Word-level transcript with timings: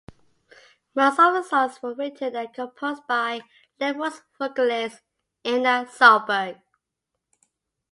Most 0.95 1.19
of 1.19 1.31
the 1.35 1.43
songs 1.43 1.79
were 1.83 1.93
written 1.93 2.35
and 2.35 2.51
composed 2.51 3.05
by 3.05 3.41
Leprous 3.79 4.23
vocalist 4.39 5.01
Einar 5.45 5.85
Solberg. 5.85 6.59